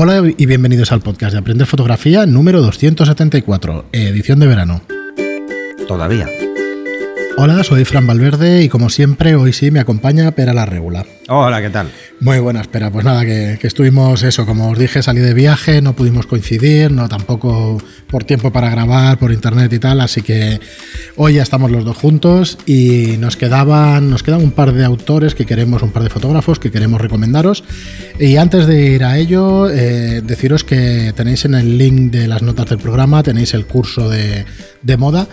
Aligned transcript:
Hola 0.00 0.22
y 0.36 0.46
bienvenidos 0.46 0.92
al 0.92 1.00
podcast 1.00 1.32
de 1.32 1.40
Aprender 1.40 1.66
Fotografía 1.66 2.24
número 2.24 2.62
274, 2.62 3.86
edición 3.90 4.38
de 4.38 4.46
verano. 4.46 4.80
Todavía. 5.88 6.28
Hola, 7.36 7.64
soy 7.64 7.84
Fran 7.84 8.06
Valverde 8.06 8.62
y 8.62 8.68
como 8.68 8.90
siempre 8.90 9.34
hoy 9.34 9.52
sí 9.52 9.72
me 9.72 9.80
acompaña 9.80 10.30
Pera 10.30 10.54
la 10.54 10.66
Regula. 10.66 11.04
Hola, 11.30 11.60
¿qué 11.60 11.68
tal? 11.68 11.90
Muy 12.20 12.38
buena, 12.38 12.62
espera. 12.62 12.90
Pues 12.90 13.04
nada, 13.04 13.22
que, 13.22 13.58
estuvimos 13.60 14.22
eso, 14.22 14.46
como 14.46 14.70
os 14.70 14.78
dije, 14.78 15.02
salí 15.02 15.20
de 15.20 15.34
viaje, 15.34 15.82
no 15.82 15.92
pudimos 15.92 16.26
coincidir, 16.26 16.90
no 16.90 17.06
tampoco 17.06 17.76
por 18.08 18.24
tiempo 18.24 18.50
para 18.50 18.70
grabar, 18.70 19.18
por 19.18 19.30
internet 19.30 19.70
y 19.74 19.78
tal, 19.78 20.00
así 20.00 20.22
que 20.22 20.58
hoy 21.16 21.34
ya 21.34 21.42
estamos 21.42 21.70
los 21.70 21.84
dos 21.84 21.98
juntos 21.98 22.56
y 22.64 23.18
nos 23.18 23.36
quedaban, 23.36 24.08
nos 24.08 24.22
quedan 24.22 24.42
un 24.42 24.52
par 24.52 24.72
de 24.72 24.86
autores 24.86 25.34
que 25.34 25.44
queremos, 25.44 25.82
un 25.82 25.90
par 25.90 26.02
de 26.02 26.08
fotógrafos 26.08 26.58
que 26.58 26.70
queremos 26.70 26.98
recomendaros. 26.98 27.62
Y 28.18 28.36
antes 28.36 28.66
de 28.66 28.86
ir 28.86 29.04
a 29.04 29.18
ello, 29.18 29.68
eh, 29.70 30.22
deciros 30.24 30.64
que 30.64 31.12
tenéis 31.14 31.44
en 31.44 31.54
el 31.54 31.76
link 31.76 32.10
de 32.10 32.26
las 32.26 32.40
notas 32.40 32.70
del 32.70 32.78
programa, 32.78 33.22
tenéis 33.22 33.52
el 33.52 33.66
curso 33.66 34.08
de, 34.08 34.46
moda 34.96 35.28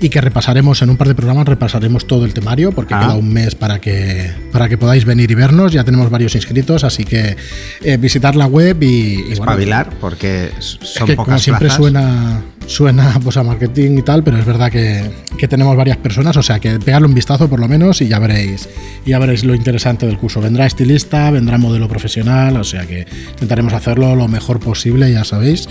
y 0.00 0.08
que 0.08 0.20
repasaremos 0.20 0.80
en 0.80 0.90
un 0.90 0.96
par 0.96 1.08
de 1.08 1.14
programas, 1.14 1.46
repasaremos 1.46 2.06
todo 2.06 2.24
el 2.24 2.32
temario, 2.32 2.70
porque 2.72 2.94
ah. 2.94 3.00
queda 3.00 3.14
un 3.16 3.32
mes 3.32 3.56
para 3.56 3.80
que, 3.80 4.30
para 4.52 4.68
que 4.68 4.78
podáis 4.78 5.04
venir 5.04 5.30
y 5.30 5.34
vernos. 5.40 5.72
Ya 5.72 5.84
tenemos 5.84 6.10
varios 6.10 6.34
inscritos, 6.34 6.84
así 6.84 7.04
que 7.04 7.36
eh, 7.82 7.96
visitar 7.96 8.36
la 8.36 8.46
web 8.46 8.82
y. 8.82 9.24
y 9.28 9.32
Espabilar, 9.32 9.90
porque 10.00 10.50
son 10.58 11.06
que, 11.06 11.16
Como 11.16 11.38
siempre 11.38 11.70
suena, 11.70 12.42
suena 12.66 13.18
pues, 13.24 13.36
a 13.36 13.42
marketing 13.42 13.98
y 13.98 14.02
tal, 14.02 14.22
pero 14.22 14.38
es 14.38 14.44
verdad 14.44 14.70
que, 14.70 15.10
que, 15.38 15.48
tenemos 15.48 15.76
varias 15.76 15.96
personas, 15.96 16.36
o 16.36 16.42
sea 16.42 16.58
que 16.58 16.78
pegarle 16.78 17.08
un 17.08 17.14
vistazo 17.14 17.48
por 17.48 17.58
lo 17.58 17.68
menos 17.68 18.00
y 18.02 18.08
ya 18.08 18.18
veréis, 18.18 18.68
ya 19.06 19.18
veréis 19.18 19.44
lo 19.44 19.54
interesante 19.54 20.06
del 20.06 20.18
curso. 20.18 20.40
Vendrá 20.40 20.66
estilista, 20.66 21.30
vendrá 21.30 21.58
modelo 21.58 21.88
profesional, 21.88 22.56
o 22.56 22.64
sea 22.64 22.86
que 22.86 23.06
intentaremos 23.32 23.72
hacerlo 23.72 24.14
lo 24.14 24.28
mejor 24.28 24.60
posible, 24.60 25.10
ya 25.10 25.24
sabéis, 25.24 25.68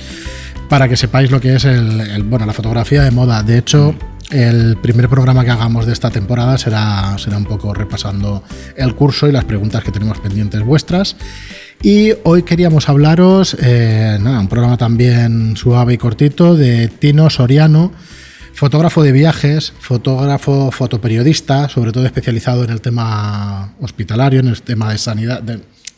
para 0.67 0.89
que 0.89 0.97
sepáis 0.97 1.29
lo 1.31 1.39
que 1.39 1.55
es 1.55 1.65
el, 1.65 2.23
bueno, 2.23 2.45
la 2.45 2.53
fotografía 2.53 3.03
de 3.03 3.11
moda. 3.11 3.43
De 3.43 3.57
hecho. 3.57 3.95
El 4.31 4.77
primer 4.77 5.09
programa 5.09 5.43
que 5.43 5.49
hagamos 5.49 5.87
de 5.87 5.93
esta 5.93 6.11
temporada 6.11 6.57
será, 6.57 7.17
será 7.17 7.37
un 7.37 7.45
poco 7.45 7.73
repasando 7.73 8.43
el 8.75 8.93
curso 8.93 9.27
y 9.27 9.31
las 9.31 9.45
preguntas 9.45 9.83
que 9.83 9.91
tenemos 9.91 10.19
pendientes 10.19 10.61
vuestras. 10.61 11.15
Y 11.81 12.11
hoy 12.23 12.43
queríamos 12.43 12.89
hablaros, 12.89 13.57
eh, 13.59 14.19
un 14.19 14.47
programa 14.47 14.77
también 14.77 15.57
suave 15.57 15.93
y 15.93 15.97
cortito, 15.97 16.55
de 16.55 16.89
Tino 16.89 17.29
Soriano, 17.31 17.91
fotógrafo 18.53 19.01
de 19.01 19.13
viajes, 19.13 19.73
fotógrafo, 19.79 20.69
fotoperiodista, 20.71 21.67
sobre 21.67 21.91
todo 21.91 22.05
especializado 22.05 22.63
en 22.63 22.69
el 22.69 22.81
tema 22.81 23.73
hospitalario, 23.81 24.41
en 24.41 24.49
el 24.49 24.61
tema 24.61 24.91
de 24.91 24.99
sanidad. 24.99 25.41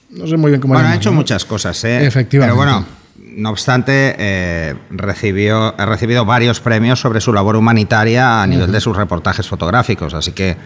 no 0.09 0.27
sé 0.27 0.37
muy 0.37 0.51
bien 0.51 0.61
cómo 0.61 0.75
Bueno, 0.75 0.87
ha 0.87 0.95
hecho 0.95 1.11
muchas 1.11 1.43
cosas, 1.43 1.83
¿eh? 1.83 2.05
Efectivamente. 2.05 2.55
Pero 2.55 2.55
bueno 2.55 3.00
no 3.17 3.49
obstante, 3.49 4.15
eh, 4.17 4.75
recibió, 4.89 5.73
ha 5.77 5.85
recibido 5.85 6.25
varios 6.25 6.59
premios 6.59 6.99
sobre 6.99 7.21
su 7.21 7.33
labor 7.33 7.55
humanitaria 7.55 8.41
a 8.41 8.47
nivel 8.47 8.71
de 8.71 8.81
sus 8.81 8.95
reportajes 8.95 9.47
fotográficos, 9.47 10.13
así 10.13 10.31
que 10.31 10.57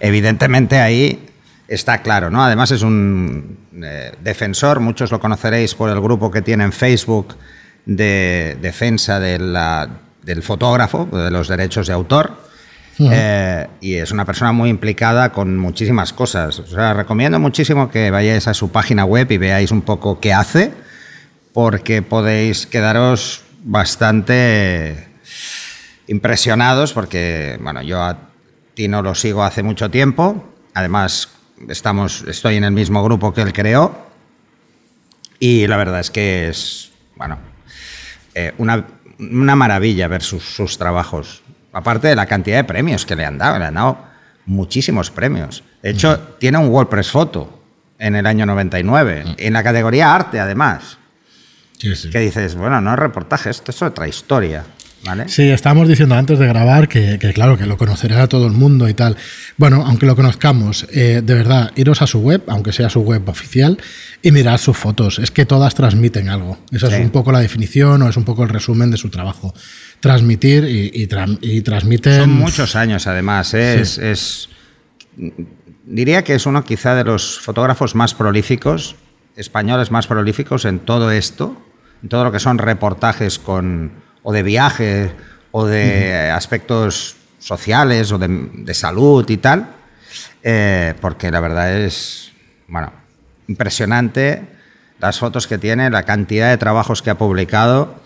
evidentemente 0.00 0.78
ahí 0.80 1.26
está 1.68 2.02
claro, 2.02 2.30
¿no? 2.30 2.42
Además 2.42 2.70
es 2.72 2.82
un 2.82 3.58
eh, 3.82 4.12
defensor, 4.22 4.80
muchos 4.80 5.10
lo 5.10 5.20
conoceréis 5.20 5.74
por 5.74 5.88
el 5.90 6.00
grupo 6.00 6.30
que 6.30 6.42
tiene 6.42 6.64
en 6.64 6.72
Facebook 6.72 7.36
de 7.86 8.58
defensa 8.60 9.20
del 9.20 10.42
fotógrafo, 10.42 11.08
de 11.10 11.30
los 11.30 11.48
derechos 11.48 11.86
de 11.86 11.92
autor. 11.92 12.50
Eh, 12.98 13.66
y 13.80 13.94
es 13.94 14.12
una 14.12 14.26
persona 14.26 14.52
muy 14.52 14.68
implicada 14.68 15.32
con 15.32 15.56
muchísimas 15.56 16.12
cosas. 16.12 16.58
O 16.58 16.66
sea, 16.66 16.92
recomiendo 16.92 17.38
muchísimo 17.38 17.90
que 17.90 18.10
vayáis 18.10 18.46
a 18.46 18.52
su 18.52 18.70
página 18.70 19.06
web 19.06 19.30
y 19.32 19.38
veáis 19.38 19.70
un 19.70 19.80
poco 19.80 20.20
qué 20.20 20.34
hace 20.34 20.74
porque 21.62 22.00
podéis 22.00 22.64
quedaros 22.66 23.42
bastante 23.62 25.08
impresionados, 26.06 26.94
porque 26.94 27.58
bueno, 27.60 27.82
yo 27.82 28.02
a 28.02 28.16
Tino 28.72 29.02
lo 29.02 29.14
sigo 29.14 29.44
hace 29.44 29.62
mucho 29.62 29.90
tiempo, 29.90 30.54
además 30.72 31.28
estamos, 31.68 32.24
estoy 32.26 32.56
en 32.56 32.64
el 32.64 32.72
mismo 32.72 33.04
grupo 33.04 33.34
que 33.34 33.42
él 33.42 33.52
creó, 33.52 33.94
y 35.38 35.66
la 35.66 35.76
verdad 35.76 36.00
es 36.00 36.10
que 36.10 36.48
es, 36.48 36.92
bueno, 37.14 37.36
eh, 38.34 38.54
una, 38.56 38.86
maravilla 39.54 40.08
ver 40.08 40.22
sus, 40.22 40.78
trabajos, 40.78 41.42
aparte 41.74 42.08
de 42.08 42.16
la 42.16 42.24
cantidad 42.24 42.56
de 42.56 42.64
premios 42.64 43.04
que 43.04 43.16
le 43.16 43.26
han 43.26 43.36
dado, 43.36 43.58
le 43.58 43.66
han 43.66 43.74
dado 43.74 43.98
muchísimos 44.46 45.10
premios. 45.10 45.62
De 45.82 45.90
hecho, 45.90 46.18
tiene 46.38 46.56
un 46.56 46.68
WordPress 46.70 47.10
Photo 47.10 47.62
en 47.98 48.16
el 48.16 48.24
año 48.24 48.46
99, 48.46 49.34
en 49.36 49.52
la 49.52 49.62
categoría 49.62 50.14
arte 50.14 50.40
además. 50.40 50.96
Que 51.80 52.20
dices, 52.20 52.56
bueno, 52.56 52.80
no 52.80 52.92
es 52.92 52.98
reportaje, 52.98 53.50
esto 53.50 53.70
es 53.70 53.80
otra 53.82 54.06
historia. 54.06 54.64
¿Vale? 55.02 55.28
Sí, 55.28 55.48
estábamos 55.48 55.88
diciendo 55.88 56.14
antes 56.14 56.38
de 56.38 56.46
grabar 56.46 56.86
que, 56.86 57.18
claro, 57.32 57.56
que 57.56 57.64
lo 57.64 57.78
conocerá 57.78 58.26
todo 58.26 58.46
el 58.46 58.52
mundo 58.52 58.86
y 58.86 58.92
tal. 58.92 59.16
Bueno, 59.56 59.82
aunque 59.86 60.04
lo 60.04 60.14
conozcamos, 60.14 60.86
eh, 60.92 61.22
de 61.24 61.34
verdad, 61.34 61.72
iros 61.74 62.02
a 62.02 62.06
su 62.06 62.20
web, 62.20 62.42
aunque 62.48 62.70
sea 62.72 62.90
su 62.90 63.00
web 63.00 63.26
oficial, 63.26 63.78
y 64.20 64.30
mirad 64.30 64.58
sus 64.58 64.76
fotos. 64.76 65.18
Es 65.18 65.30
que 65.30 65.46
todas 65.46 65.74
transmiten 65.74 66.28
algo. 66.28 66.58
Esa 66.70 66.88
es 66.88 67.02
un 67.02 67.10
poco 67.10 67.32
la 67.32 67.40
definición 67.40 68.02
o 68.02 68.10
es 68.10 68.16
un 68.18 68.24
poco 68.24 68.42
el 68.42 68.50
resumen 68.50 68.90
de 68.90 68.98
su 68.98 69.08
trabajo. 69.08 69.54
Transmitir 70.00 70.64
y, 70.64 70.90
y, 70.92 71.62
transmiten... 71.62 72.20
Son 72.20 72.30
muchos 72.30 72.76
años, 72.76 73.06
además. 73.06 73.54
¿eh? 73.54 73.80
Es, 73.80 73.96
es, 73.96 74.50
diría 75.86 76.24
que 76.24 76.34
es 76.34 76.44
uno 76.44 76.62
quizá 76.62 76.94
de 76.94 77.04
los 77.04 77.40
fotógrafos 77.40 77.94
más 77.94 78.12
prolíficos, 78.12 78.96
españoles 79.34 79.90
más 79.90 80.06
prolíficos 80.06 80.66
en 80.66 80.80
todo 80.80 81.10
esto 81.10 81.56
todo 82.08 82.24
lo 82.24 82.32
que 82.32 82.40
son 82.40 82.58
reportajes 82.58 83.38
con, 83.38 83.92
o 84.22 84.32
de 84.32 84.42
viaje 84.42 85.12
o 85.52 85.66
de 85.66 86.30
aspectos 86.30 87.16
sociales 87.38 88.12
o 88.12 88.18
de, 88.18 88.74
salud 88.74 89.28
y 89.28 89.36
tal, 89.36 89.66
eh, 90.42 90.94
porque 91.00 91.30
la 91.30 91.40
verdad 91.40 91.72
es, 91.76 92.32
bueno, 92.68 92.92
impresionante 93.48 94.44
las 95.00 95.18
fotos 95.18 95.46
que 95.46 95.58
tiene, 95.58 95.90
la 95.90 96.04
cantidad 96.04 96.50
de 96.50 96.58
trabajos 96.58 97.02
que 97.02 97.10
ha 97.10 97.18
publicado. 97.18 98.00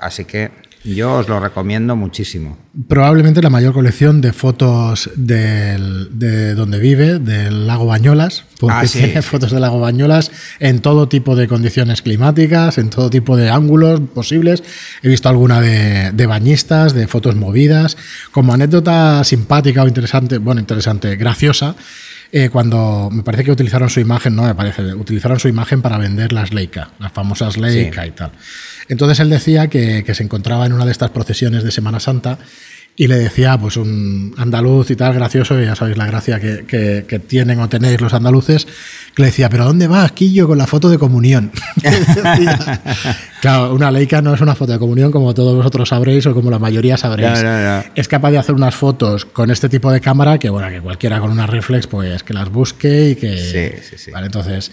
Así 0.00 0.24
que 0.24 0.50
yo 0.84 1.14
os 1.14 1.28
lo 1.28 1.38
recomiendo 1.38 1.96
muchísimo. 1.96 2.58
Probablemente 2.88 3.42
la 3.42 3.50
mayor 3.50 3.72
colección 3.72 4.20
de 4.20 4.32
fotos 4.32 5.10
de 5.14 6.54
donde 6.54 6.78
vive, 6.78 7.18
del 7.18 7.66
lago 7.66 7.86
Bañolas, 7.86 8.44
porque 8.58 8.76
ah, 8.76 8.84
tiene 8.90 9.22
fotos 9.22 9.52
del 9.52 9.60
lago 9.60 9.80
Bañolas 9.80 10.30
en 10.58 10.80
todo 10.80 11.08
tipo 11.08 11.36
de 11.36 11.48
condiciones 11.48 12.02
climáticas, 12.02 12.78
en 12.78 12.90
todo 12.90 13.10
tipo 13.10 13.36
de 13.36 13.50
ángulos 13.50 14.00
posibles. 14.14 14.62
He 15.02 15.08
visto 15.08 15.28
alguna 15.28 15.60
de, 15.60 16.12
de 16.12 16.26
bañistas, 16.26 16.94
de 16.94 17.06
fotos 17.06 17.36
movidas. 17.36 17.96
Como 18.32 18.52
anécdota 18.52 19.22
simpática 19.24 19.82
o 19.82 19.88
interesante, 19.88 20.38
bueno, 20.38 20.60
interesante, 20.60 21.16
graciosa, 21.16 21.76
eh, 22.34 22.48
cuando 22.48 23.10
me 23.12 23.22
parece 23.22 23.44
que 23.44 23.52
utilizaron 23.52 23.90
su 23.90 24.00
imagen, 24.00 24.34
no 24.34 24.44
me 24.44 24.54
parece, 24.54 24.94
utilizaron 24.94 25.38
su 25.38 25.48
imagen 25.48 25.82
para 25.82 25.98
vender 25.98 26.32
las 26.32 26.54
Leica, 26.54 26.88
las 26.98 27.12
famosas 27.12 27.58
Leica 27.58 28.06
y 28.06 28.10
tal. 28.12 28.32
Entonces 28.88 29.20
él 29.20 29.28
decía 29.28 29.68
que, 29.68 30.02
se 30.14 30.22
encontraba 30.22 30.64
en 30.64 30.72
una 30.72 30.86
de 30.86 30.92
estas 30.92 31.10
procesiones 31.10 31.62
de 31.62 31.70
Semana 31.70 32.00
Santa 32.00 32.38
y 32.94 33.06
le 33.06 33.16
decía, 33.16 33.56
pues 33.58 33.78
un 33.78 34.34
andaluz 34.36 34.90
y 34.90 34.96
tal, 34.96 35.14
gracioso, 35.14 35.60
y 35.60 35.64
ya 35.64 35.74
sabéis 35.74 35.96
la 35.96 36.06
gracia 36.06 36.38
que, 36.38 37.22
tienen 37.26 37.58
o 37.60 37.68
tenéis 37.68 38.00
los 38.00 38.12
andaluces, 38.12 38.66
que 39.14 39.22
le 39.22 39.26
decía, 39.26 39.48
¿pero 39.48 39.64
dónde 39.64 39.86
vas, 39.86 40.12
Quillo, 40.12 40.46
con 40.46 40.58
la 40.58 40.66
foto 40.66 40.90
de 40.90 40.98
comunión? 40.98 41.52
claro, 43.40 43.74
una 43.74 43.90
Leica 43.90 44.20
no 44.20 44.34
es 44.34 44.42
una 44.42 44.54
foto 44.54 44.72
de 44.72 44.78
comunión 44.78 45.10
como 45.10 45.32
todos 45.32 45.56
vosotros 45.56 45.88
sabréis 45.88 46.26
o 46.26 46.34
como 46.34 46.50
la 46.50 46.58
mayoría 46.58 46.98
sabréis. 46.98 47.42
Es 47.94 48.08
capaz 48.08 48.30
de 48.30 48.38
hacer 48.38 48.54
unas 48.54 48.74
fotos 48.74 49.24
con 49.24 49.50
este 49.50 49.70
tipo 49.70 49.90
de 49.90 50.00
cámara 50.00 50.38
que, 50.38 50.50
bueno, 50.50 50.68
que 50.68 50.80
cualquiera 50.80 51.18
con 51.18 51.30
una 51.30 51.46
reflex, 51.46 51.86
pues 51.86 52.22
que 52.22 52.34
las 52.34 52.50
busque 52.50 53.10
y 53.10 53.16
que... 53.16 53.38
Sí, 53.38 53.82
sí, 53.88 53.96
sí. 53.96 54.10
Vale, 54.10 54.26
entonces... 54.26 54.70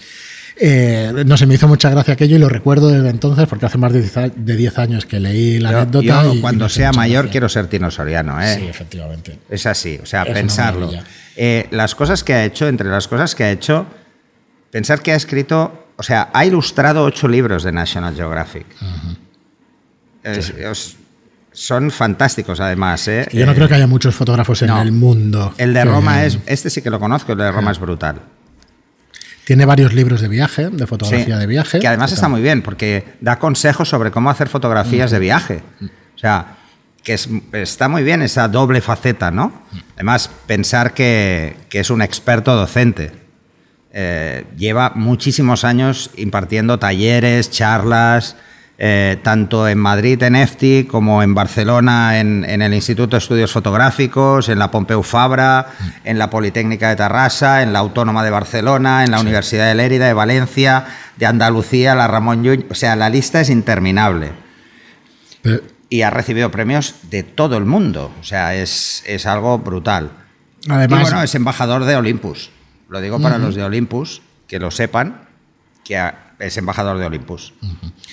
Eh, 0.62 1.24
no 1.24 1.38
sé, 1.38 1.46
me 1.46 1.54
hizo 1.54 1.66
mucha 1.68 1.88
gracia 1.88 2.12
aquello 2.12 2.36
y 2.36 2.38
lo 2.38 2.50
recuerdo 2.50 2.88
desde 2.88 3.08
entonces 3.08 3.46
porque 3.48 3.64
hace 3.64 3.78
más 3.78 3.94
de 3.94 4.56
10 4.56 4.78
años 4.78 5.06
que 5.06 5.18
leí 5.18 5.58
la 5.58 5.70
anécdota. 5.70 6.24
Yo, 6.24 6.40
cuando 6.42 6.68
sea 6.68 6.92
mayor 6.92 7.30
quiero 7.30 7.48
ser 7.48 7.66
tinosoriano, 7.68 8.38
¿eh? 8.42 8.56
Sí, 8.56 8.66
efectivamente. 8.66 9.38
Es 9.48 9.64
así, 9.64 9.98
o 10.02 10.04
sea, 10.04 10.24
pensarlo. 10.26 10.90
Eh, 11.34 11.66
las 11.70 11.94
cosas 11.94 12.22
que 12.22 12.34
ha 12.34 12.44
hecho, 12.44 12.68
entre 12.68 12.90
las 12.90 13.08
cosas 13.08 13.34
que 13.34 13.44
ha 13.44 13.50
hecho, 13.50 13.86
pensar 14.70 15.00
que 15.00 15.12
ha 15.12 15.16
escrito, 15.16 15.86
o 15.96 16.02
sea, 16.02 16.28
ha 16.34 16.44
ilustrado 16.44 17.04
ocho 17.04 17.26
libros 17.26 17.62
de 17.62 17.72
National 17.72 18.14
Geographic. 18.14 18.66
son 21.52 21.90
fantásticos 21.90 22.60
además. 22.60 23.08
¿eh? 23.08 23.26
yo 23.32 23.46
no 23.46 23.54
creo 23.54 23.66
que 23.66 23.76
haya 23.76 23.86
muchos 23.86 24.14
fotógrafos 24.14 24.60
en 24.60 24.68
el 24.68 24.92
mundo. 24.92 25.54
El 25.56 25.72
de 25.72 25.86
Roma 25.86 26.26
es, 26.26 26.38
este 26.44 26.68
sí 26.68 26.82
que 26.82 26.90
lo 26.90 27.00
conozco, 27.00 27.32
el 27.32 27.38
de 27.38 27.50
Roma 27.50 27.70
es 27.70 27.78
brutal. 27.78 28.20
Tiene 29.50 29.64
varios 29.64 29.92
libros 29.92 30.20
de 30.20 30.28
viaje, 30.28 30.70
de 30.70 30.86
fotografía 30.86 31.36
de 31.36 31.46
viaje. 31.48 31.80
Que 31.80 31.88
además 31.88 32.12
está 32.12 32.28
muy 32.28 32.40
bien, 32.40 32.62
porque 32.62 33.04
da 33.20 33.40
consejos 33.40 33.88
sobre 33.88 34.12
cómo 34.12 34.30
hacer 34.30 34.48
fotografías 34.48 35.10
de 35.10 35.18
viaje. 35.18 35.60
O 36.14 36.18
sea, 36.20 36.58
que 37.02 37.18
está 37.54 37.88
muy 37.88 38.04
bien 38.04 38.22
esa 38.22 38.46
doble 38.46 38.80
faceta, 38.80 39.32
¿no? 39.32 39.64
Además, 39.96 40.30
pensar 40.46 40.94
que, 40.94 41.56
es 41.68 41.90
un 41.90 42.00
experto 42.00 42.54
docente. 42.54 43.10
eh, 43.92 44.44
lleva 44.56 44.92
muchísimos 44.94 45.64
años 45.64 46.12
impartiendo 46.16 46.78
talleres, 46.78 47.50
charlas, 47.50 48.36
eh, 48.82 49.18
tanto 49.22 49.68
en 49.68 49.76
Madrid 49.76 50.22
en 50.22 50.34
EFTI 50.34 50.84
como 50.84 51.22
en 51.22 51.34
Barcelona 51.34 52.18
en, 52.18 52.44
el 52.46 52.72
Instituto 52.72 53.14
de 53.14 53.18
Estudios 53.18 53.52
Fotográficos, 53.52 54.48
en 54.48 54.58
la 54.58 54.70
Pompeu 54.70 55.02
Fabra, 55.02 55.66
en 56.02 56.18
la 56.18 56.30
Politécnica 56.30 56.88
de 56.88 56.96
Tarrasa, 56.96 57.62
en 57.62 57.74
la 57.74 57.80
Autónoma 57.80 58.24
de 58.24 58.30
Barcelona, 58.30 59.04
en 59.04 59.10
la 59.10 59.20
Universidad 59.20 59.68
de 59.68 59.74
Lérida, 59.74 60.06
de 60.06 60.14
Valencia, 60.14 60.86
de 61.18 61.26
Andalucía, 61.26 61.94
la 61.94 62.08
Ramón 62.08 62.42
Llull. 62.42 62.64
O 62.70 62.74
sea, 62.74 62.96
la 62.96 63.10
lista 63.10 63.42
es 63.42 63.50
interminable. 63.50 64.32
y 65.90 66.00
ha 66.00 66.08
recibido 66.08 66.50
premios 66.50 66.94
de 67.10 67.22
todo 67.22 67.58
el 67.58 67.66
mundo. 67.66 68.10
O 68.18 68.24
sea, 68.24 68.54
es, 68.54 69.04
algo 69.26 69.58
brutal. 69.58 70.10
Además, 70.70 71.00
y 71.00 71.02
bueno, 71.02 71.22
es 71.22 71.34
embajador 71.34 71.84
de 71.84 71.96
Olympus. 71.96 72.50
Lo 72.88 73.02
digo 73.02 73.20
para 73.20 73.36
los 73.36 73.54
de 73.54 73.62
Olympus, 73.62 74.22
que 74.46 74.58
lo 74.58 74.70
sepan, 74.70 75.28
que 75.84 75.98
es 76.40 76.56
embajador 76.56 76.98
de 76.98 77.06
Olympus 77.06 77.52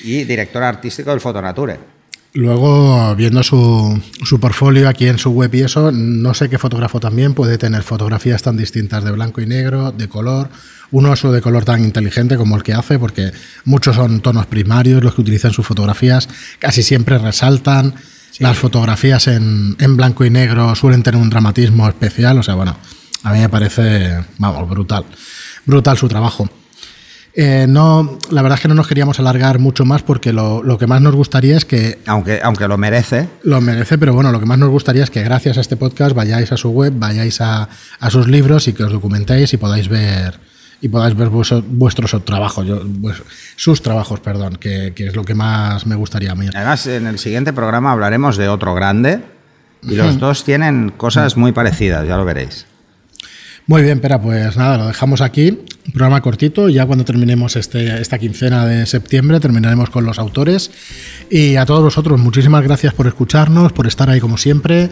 y 0.03 0.23
director 0.25 0.63
artístico 0.63 1.11
del 1.11 1.21
Fotonature. 1.21 1.79
Luego, 2.33 3.15
viendo 3.15 3.41
su, 3.41 3.99
su 4.23 4.39
portfolio 4.39 4.87
aquí 4.89 5.07
en 5.07 5.17
su 5.17 5.31
web 5.31 5.53
y 5.55 5.61
eso, 5.61 5.91
no 5.91 6.33
sé 6.35 6.49
qué 6.49 6.59
fotógrafo 6.59 6.99
también 6.99 7.33
puede 7.33 7.57
tener 7.57 7.81
fotografías 7.81 8.43
tan 8.43 8.57
distintas 8.57 9.03
de 9.03 9.11
blanco 9.11 9.41
y 9.41 9.47
negro, 9.47 9.91
de 9.91 10.07
color, 10.07 10.49
un 10.91 11.05
oso 11.07 11.31
de 11.31 11.41
color 11.41 11.65
tan 11.65 11.83
inteligente 11.83 12.37
como 12.37 12.55
el 12.55 12.63
que 12.63 12.73
hace, 12.73 12.99
porque 12.99 13.31
muchos 13.65 13.95
son 13.95 14.19
tonos 14.19 14.45
primarios 14.45 15.03
los 15.03 15.15
que 15.15 15.21
utilizan 15.21 15.51
sus 15.51 15.65
fotografías, 15.65 16.29
casi 16.59 16.83
siempre 16.83 17.17
resaltan. 17.17 17.95
Las 18.39 18.55
fotografías 18.55 19.25
en, 19.27 19.75
en, 19.79 19.97
blanco 19.97 20.23
y 20.23 20.29
negro 20.29 20.75
suelen 20.75 21.01
tener 21.01 21.19
un 21.19 21.31
dramatismo 21.31 21.87
especial, 21.87 22.37
o 22.37 22.43
sea, 22.43 22.53
bueno, 22.53 22.77
a 23.23 23.33
mí 23.33 23.39
me 23.39 23.49
parece, 23.49 24.25
vamos, 24.37 24.69
brutal. 24.69 25.05
Brutal 25.65 25.97
su 25.97 26.07
trabajo. 26.07 26.47
Eh, 27.39 27.67
no, 27.69 28.17
la 28.31 28.41
verdad 28.41 28.57
es 28.57 28.63
que 28.63 28.67
no 28.67 28.73
nos 28.73 28.87
queríamos 28.87 29.19
alargar 29.19 29.59
mucho 29.59 29.85
más 29.85 30.01
porque 30.01 30.33
lo, 30.33 30.63
que 30.79 30.87
más 30.87 31.01
nos 31.01 31.13
gustaría 31.13 31.55
es 31.55 31.65
que... 31.65 31.99
Aunque, 32.07 32.39
aunque 32.41 32.67
lo 32.67 32.79
merece. 32.79 33.29
Lo 33.43 33.61
merece, 33.61 33.99
pero 33.99 34.15
bueno, 34.15 34.31
lo 34.31 34.39
que 34.39 34.47
más 34.47 34.57
nos 34.57 34.69
gustaría 34.69 35.03
es 35.03 35.11
que 35.11 35.21
gracias 35.21 35.59
a 35.59 35.61
este 35.61 35.77
podcast 35.77 36.15
vayáis 36.15 36.51
a 36.51 36.57
su 36.57 36.71
web, 36.71 36.93
vayáis 36.95 37.39
a, 37.41 37.69
sus 38.09 38.27
libros 38.27 38.67
y 38.67 38.73
que 38.73 38.83
os 38.83 38.91
documentéis 38.91 39.53
y 39.53 39.57
podáis 39.57 39.87
ver 39.87 40.39
y 40.81 40.89
podáis 40.89 41.15
ver 41.15 41.29
vuestros, 41.29 42.25
trabajos, 42.25 42.65
pues, 43.03 43.21
sus 43.55 43.83
trabajos, 43.83 44.19
perdón, 44.19 44.55
que, 44.55 44.95
es 44.97 45.15
lo 45.15 45.23
que 45.23 45.35
más 45.35 45.85
me 45.85 45.93
gustaría 45.93 46.31
a 46.31 46.35
mí. 46.35 46.47
Además, 46.51 46.87
en 46.87 47.05
el 47.05 47.19
siguiente 47.19 47.53
programa 47.53 47.91
hablaremos 47.91 48.37
de 48.37 48.49
otro 48.49 48.73
grande 48.73 49.21
y 49.83 49.95
los 49.95 50.17
dos 50.17 50.43
tienen 50.43 50.89
cosas 50.89 51.37
muy 51.37 51.51
parecidas, 51.51 52.07
ya 52.07 52.17
lo 52.17 52.25
veréis. 52.25 52.65
Muy 53.67 53.81
bien, 53.81 53.99
pero 53.99 54.21
pues 54.21 54.55
nada, 54.55 54.77
lo 54.77 54.87
dejamos 54.87 55.19
aquí. 55.19 55.49
Un 55.49 55.91
programa 55.91 56.21
cortito. 56.21 56.69
Ya 56.69 56.85
cuando 56.85 57.03
terminemos 57.03 57.57
este, 57.57 58.01
esta 58.01 58.17
quincena 58.17 58.65
de 58.65 58.85
septiembre, 58.85 59.41
terminaremos 59.41 59.89
con 59.89 60.05
los 60.05 60.19
autores. 60.19 60.71
Y 61.29 61.57
a 61.57 61.65
todos 61.65 61.83
vosotros, 61.83 62.17
muchísimas 62.17 62.63
gracias 62.63 62.93
por 62.93 63.07
escucharnos, 63.07 63.73
por 63.73 63.85
estar 63.85 64.09
ahí 64.09 64.21
como 64.21 64.37
siempre 64.37 64.89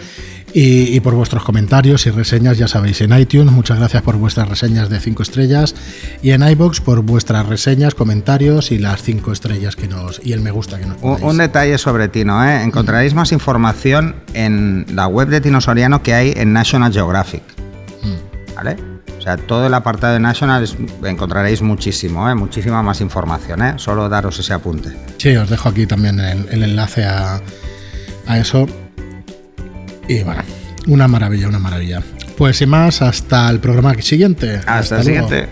y, 0.54 1.00
por 1.00 1.16
vuestros 1.16 1.46
comentarios 1.46 2.06
y 2.06 2.12
reseñas, 2.12 2.58
ya 2.58 2.68
sabéis, 2.68 3.00
en 3.00 3.18
iTunes. 3.18 3.54
Muchas 3.54 3.80
gracias 3.80 4.04
por 4.04 4.18
vuestras 4.18 4.50
reseñas 4.50 4.90
de 4.90 5.00
5 5.00 5.24
estrellas. 5.24 5.74
Y 6.22 6.32
en 6.32 6.46
iBox 6.46 6.82
por 6.82 7.02
vuestras 7.02 7.46
reseñas, 7.46 7.96
comentarios 7.96 8.74
y 8.74 8.78
las 8.78 9.02
5 9.02 9.32
estrellas 9.32 9.78
que 9.78 9.88
nos. 9.88 10.20
y 10.22 10.34
el 10.34 10.42
me 10.42 10.52
gusta 10.52 10.78
que 10.80 10.86
nos 10.86 10.98
ponéis. 10.98 11.24
Un, 11.24 11.38
detalle 11.38 11.78
sobre 11.78 12.10
Tino, 12.10 12.44
¿eh? 12.46 12.62
Encontraréis 12.64 13.14
más 13.14 13.32
información 13.32 14.16
en 14.34 14.86
la 14.94 15.08
web 15.08 15.30
de 15.30 15.40
Tino 15.40 15.62
Soriano 15.62 16.04
que 16.04 16.14
hay 16.14 16.34
en 16.36 16.52
National 16.52 16.92
Geographic. 16.92 17.65
¿Vale? 18.56 18.78
O 19.18 19.22
sea, 19.22 19.38
todo 19.38 19.68
el 19.68 19.74
apartado 19.74 20.14
de 20.14 20.20
National 20.20 20.68
encontraréis 21.04 21.62
muchísimo, 21.62 22.30
¿eh? 22.30 22.36
muchísima 22.36 22.84
más 22.84 23.02
información, 23.02 23.62
¿eh? 23.64 23.74
Solo 23.78 24.10
daros 24.10 24.40
ese 24.40 24.54
apunte. 24.54 24.96
Sí, 25.18 25.36
os 25.36 25.50
dejo 25.50 25.70
aquí 25.70 25.86
también 25.86 26.20
el, 26.20 26.64
enlace 26.64 27.06
a, 27.06 27.42
eso. 28.36 28.68
Y 30.08 30.24
bueno, 30.24 30.44
una 30.88 31.08
maravilla, 31.08 31.48
una 31.48 31.60
maravilla. 31.60 32.02
Pues 32.38 32.58
sin 32.58 32.70
más, 32.70 33.02
hasta 33.02 33.50
el 33.50 33.60
programa 33.60 33.94
siguiente. 34.02 34.60
Hasta, 34.66 34.98
el 34.98 35.04
siguiente. 35.04 35.50